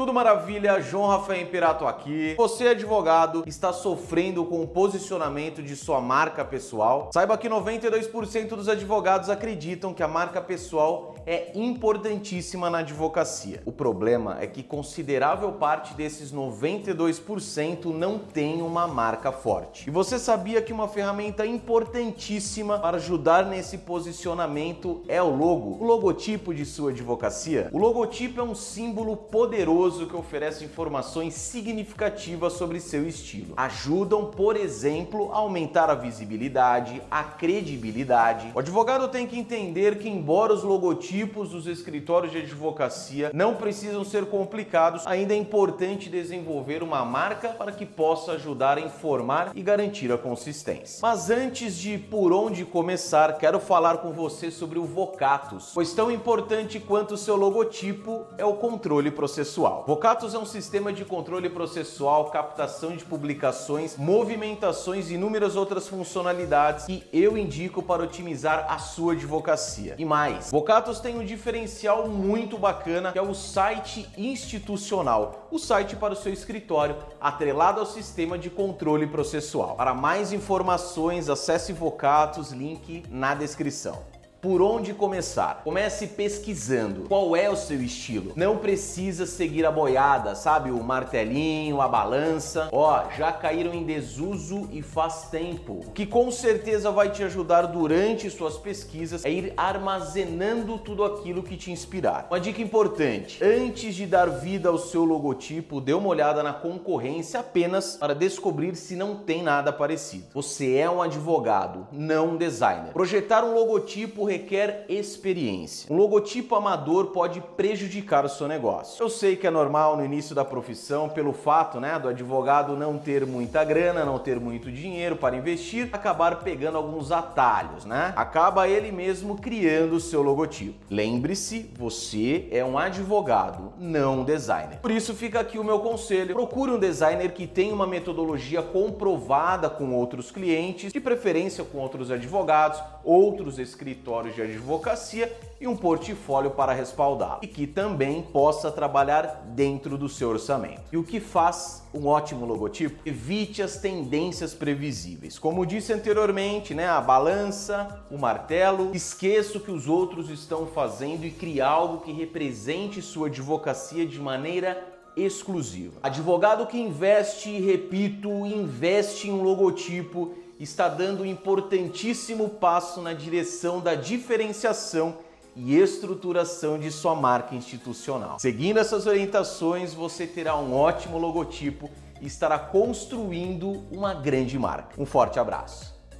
Tudo 0.00 0.14
maravilha, 0.14 0.80
João 0.80 1.08
Rafael 1.08 1.42
Imperato 1.42 1.86
aqui. 1.86 2.34
Você, 2.38 2.68
advogado, 2.68 3.44
está 3.46 3.70
sofrendo 3.70 4.46
com 4.46 4.62
o 4.62 4.66
posicionamento 4.66 5.62
de 5.62 5.76
sua 5.76 6.00
marca 6.00 6.42
pessoal? 6.42 7.10
Saiba 7.12 7.36
que 7.36 7.50
92% 7.50 8.48
dos 8.48 8.66
advogados 8.66 9.28
acreditam 9.28 9.92
que 9.92 10.02
a 10.02 10.08
marca 10.08 10.40
pessoal 10.40 11.16
é 11.26 11.52
importantíssima 11.54 12.70
na 12.70 12.78
advocacia. 12.78 13.62
O 13.66 13.72
problema 13.72 14.38
é 14.40 14.46
que 14.46 14.62
considerável 14.62 15.52
parte 15.52 15.92
desses 15.92 16.32
92% 16.32 17.92
não 17.92 18.18
tem 18.18 18.62
uma 18.62 18.88
marca 18.88 19.30
forte. 19.30 19.86
E 19.86 19.90
você 19.92 20.18
sabia 20.18 20.62
que 20.62 20.72
uma 20.72 20.88
ferramenta 20.88 21.44
importantíssima 21.44 22.78
para 22.78 22.96
ajudar 22.96 23.44
nesse 23.44 23.76
posicionamento 23.76 25.02
é 25.06 25.22
o 25.22 25.28
logo, 25.28 25.76
o 25.78 25.84
logotipo 25.84 26.54
de 26.54 26.64
sua 26.64 26.90
advocacia? 26.90 27.68
O 27.70 27.76
logotipo 27.76 28.40
é 28.40 28.42
um 28.42 28.54
símbolo 28.54 29.14
poderoso 29.14 29.89
que 29.96 30.16
oferece 30.16 30.64
informações 30.64 31.34
significativas 31.34 32.54
sobre 32.54 32.80
seu 32.80 33.06
estilo. 33.06 33.54
Ajudam, 33.56 34.26
por 34.26 34.56
exemplo, 34.56 35.30
a 35.32 35.38
aumentar 35.38 35.90
a 35.90 35.94
visibilidade, 35.94 37.02
a 37.10 37.22
credibilidade. 37.24 38.52
O 38.54 38.58
advogado 38.58 39.08
tem 39.08 39.26
que 39.26 39.38
entender 39.38 39.98
que, 39.98 40.08
embora 40.08 40.52
os 40.52 40.62
logotipos 40.62 41.50
dos 41.50 41.66
escritórios 41.66 42.32
de 42.32 42.38
advocacia 42.38 43.30
não 43.34 43.54
precisam 43.54 44.04
ser 44.04 44.26
complicados, 44.26 45.06
ainda 45.06 45.34
é 45.34 45.36
importante 45.36 46.08
desenvolver 46.08 46.82
uma 46.82 47.04
marca 47.04 47.50
para 47.50 47.72
que 47.72 47.86
possa 47.86 48.32
ajudar 48.32 48.78
a 48.78 48.80
informar 48.80 49.52
e 49.54 49.62
garantir 49.62 50.12
a 50.12 50.18
consistência. 50.18 51.00
Mas 51.02 51.30
antes 51.30 51.76
de 51.76 51.98
por 51.98 52.32
onde 52.32 52.64
começar, 52.64 53.38
quero 53.38 53.60
falar 53.60 53.98
com 53.98 54.12
você 54.12 54.50
sobre 54.50 54.78
o 54.78 54.84
Vocatus, 54.84 55.70
pois 55.74 55.92
tão 55.92 56.10
importante 56.10 56.78
quanto 56.80 57.14
o 57.14 57.18
seu 57.18 57.36
logotipo 57.36 58.24
é 58.36 58.44
o 58.44 58.54
controle 58.54 59.10
processual. 59.10 59.79
Vocatus 59.86 60.34
é 60.34 60.38
um 60.38 60.44
sistema 60.44 60.92
de 60.92 61.04
controle 61.04 61.48
processual, 61.48 62.30
captação 62.30 62.96
de 62.96 63.04
publicações, 63.04 63.96
movimentações 63.96 65.10
e 65.10 65.14
inúmeras 65.14 65.56
outras 65.56 65.88
funcionalidades 65.88 66.86
que 66.86 67.04
eu 67.12 67.36
indico 67.36 67.82
para 67.82 68.02
otimizar 68.02 68.66
a 68.68 68.78
sua 68.78 69.14
advocacia. 69.14 69.94
E 69.98 70.04
mais, 70.04 70.50
Vocatus 70.50 71.00
tem 71.00 71.18
um 71.18 71.24
diferencial 71.24 72.08
muito 72.08 72.58
bacana 72.58 73.12
que 73.12 73.18
é 73.18 73.22
o 73.22 73.34
site 73.34 74.08
institucional, 74.16 75.48
o 75.50 75.58
site 75.58 75.96
para 75.96 76.12
o 76.12 76.16
seu 76.16 76.32
escritório, 76.32 76.96
atrelado 77.20 77.80
ao 77.80 77.86
sistema 77.86 78.38
de 78.38 78.50
controle 78.50 79.06
processual. 79.06 79.76
Para 79.76 79.94
mais 79.94 80.32
informações, 80.32 81.28
acesse 81.28 81.72
Vocatus, 81.72 82.52
link 82.52 83.04
na 83.08 83.34
descrição. 83.34 84.19
Por 84.40 84.62
onde 84.62 84.94
começar? 84.94 85.60
Comece 85.62 86.06
pesquisando 86.06 87.02
qual 87.02 87.36
é 87.36 87.50
o 87.50 87.56
seu 87.56 87.82
estilo. 87.82 88.32
Não 88.34 88.56
precisa 88.56 89.26
seguir 89.26 89.66
a 89.66 89.70
boiada, 89.70 90.34
sabe? 90.34 90.70
O 90.70 90.82
martelinho, 90.82 91.78
a 91.78 91.86
balança. 91.86 92.70
Ó, 92.72 93.04
já 93.18 93.30
caíram 93.32 93.74
em 93.74 93.84
desuso 93.84 94.66
e 94.72 94.80
faz 94.80 95.28
tempo. 95.30 95.84
O 95.86 95.90
que 95.90 96.06
com 96.06 96.30
certeza 96.30 96.90
vai 96.90 97.10
te 97.10 97.22
ajudar 97.22 97.66
durante 97.66 98.30
suas 98.30 98.56
pesquisas 98.56 99.26
é 99.26 99.30
ir 99.30 99.52
armazenando 99.58 100.78
tudo 100.78 101.04
aquilo 101.04 101.42
que 101.42 101.58
te 101.58 101.70
inspirar. 101.70 102.26
Uma 102.30 102.40
dica 102.40 102.62
importante: 102.62 103.44
antes 103.44 103.94
de 103.94 104.06
dar 104.06 104.30
vida 104.30 104.70
ao 104.70 104.78
seu 104.78 105.04
logotipo, 105.04 105.82
dê 105.82 105.92
uma 105.92 106.08
olhada 106.08 106.42
na 106.42 106.54
concorrência 106.54 107.40
apenas 107.40 107.96
para 107.96 108.14
descobrir 108.14 108.74
se 108.74 108.96
não 108.96 109.16
tem 109.16 109.42
nada 109.42 109.70
parecido. 109.70 110.28
Você 110.32 110.76
é 110.76 110.90
um 110.90 111.02
advogado, 111.02 111.86
não 111.92 112.30
um 112.30 112.36
designer. 112.38 112.94
Projetar 112.94 113.44
um 113.44 113.52
logotipo 113.54 114.29
requer 114.30 114.84
experiência. 114.88 115.92
Um 115.92 115.96
logotipo 115.96 116.54
amador 116.54 117.06
pode 117.06 117.40
prejudicar 117.40 118.24
o 118.24 118.28
seu 118.28 118.46
negócio. 118.46 119.02
Eu 119.02 119.08
sei 119.08 119.34
que 119.34 119.46
é 119.46 119.50
normal 119.50 119.96
no 119.96 120.04
início 120.04 120.34
da 120.34 120.44
profissão, 120.44 121.08
pelo 121.08 121.32
fato 121.32 121.80
né, 121.80 121.98
do 121.98 122.08
advogado 122.08 122.76
não 122.76 122.96
ter 122.96 123.26
muita 123.26 123.64
grana, 123.64 124.04
não 124.04 124.18
ter 124.18 124.38
muito 124.38 124.70
dinheiro 124.70 125.16
para 125.16 125.36
investir, 125.36 125.88
acabar 125.92 126.36
pegando 126.40 126.76
alguns 126.76 127.10
atalhos, 127.10 127.84
né? 127.84 128.12
Acaba 128.14 128.68
ele 128.68 128.92
mesmo 128.92 129.36
criando 129.36 129.94
o 129.94 130.00
seu 130.00 130.22
logotipo. 130.22 130.78
Lembre-se, 130.88 131.70
você 131.76 132.46
é 132.52 132.64
um 132.64 132.78
advogado, 132.78 133.72
não 133.78 134.20
um 134.20 134.24
designer. 134.24 134.78
Por 134.80 134.90
isso 134.90 135.14
fica 135.14 135.40
aqui 135.40 135.58
o 135.58 135.64
meu 135.64 135.80
conselho: 135.80 136.34
procure 136.34 136.70
um 136.70 136.78
designer 136.78 137.32
que 137.32 137.46
tenha 137.46 137.74
uma 137.74 137.86
metodologia 137.86 138.62
comprovada 138.62 139.68
com 139.68 139.94
outros 139.94 140.30
clientes, 140.30 140.92
de 140.92 141.00
preferência 141.00 141.64
com 141.64 141.78
outros 141.78 142.10
advogados, 142.10 142.80
outros 143.04 143.58
escritórios 143.58 144.19
de 144.28 144.42
advocacia 144.42 145.32
e 145.60 145.66
um 145.66 145.76
portfólio 145.76 146.50
para 146.50 146.72
respaldá-lo, 146.72 147.40
e 147.42 147.46
que 147.46 147.66
também 147.66 148.22
possa 148.22 148.70
trabalhar 148.70 149.42
dentro 149.48 149.98
do 149.98 150.08
seu 150.08 150.30
orçamento. 150.30 150.82
E 150.90 150.96
o 150.96 151.04
que 151.04 151.20
faz 151.20 151.82
um 151.92 152.06
ótimo 152.06 152.46
logotipo? 152.46 152.98
Evite 153.04 153.62
as 153.62 153.76
tendências 153.76 154.54
previsíveis. 154.54 155.38
Como 155.38 155.66
disse 155.66 155.92
anteriormente, 155.92 156.74
né, 156.74 156.88
a 156.88 157.00
balança, 157.00 158.02
o 158.10 158.18
martelo, 158.18 158.90
esqueça 158.94 159.58
o 159.58 159.60
que 159.60 159.70
os 159.70 159.86
outros 159.86 160.30
estão 160.30 160.66
fazendo 160.66 161.24
e 161.24 161.30
crie 161.30 161.60
algo 161.60 161.98
que 161.98 162.12
represente 162.12 163.02
sua 163.02 163.28
advocacia 163.28 164.06
de 164.06 164.18
maneira 164.18 164.99
exclusiva. 165.16 165.98
Advogado 166.02 166.66
que 166.66 166.78
investe, 166.78 167.58
repito, 167.60 168.28
investe 168.46 169.28
em 169.28 169.32
um 169.32 169.42
logotipo 169.42 170.34
está 170.60 170.88
dando 170.88 171.22
um 171.22 171.26
importantíssimo 171.26 172.48
passo 172.48 173.00
na 173.00 173.14
direção 173.14 173.80
da 173.80 173.94
diferenciação 173.94 175.16
e 175.56 175.76
estruturação 175.76 176.78
de 176.78 176.90
sua 176.90 177.14
marca 177.14 177.54
institucional. 177.54 178.38
Seguindo 178.38 178.78
essas 178.78 179.06
orientações, 179.06 179.94
você 179.94 180.26
terá 180.26 180.56
um 180.56 180.74
ótimo 180.74 181.18
logotipo 181.18 181.90
e 182.20 182.26
estará 182.26 182.58
construindo 182.58 183.84
uma 183.90 184.12
grande 184.12 184.58
marca. 184.58 185.00
Um 185.00 185.06
forte 185.06 185.40
abraço. 185.40 185.99